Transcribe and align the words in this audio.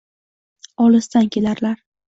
Olisdan 0.87 1.29
kelarlar 1.29 1.85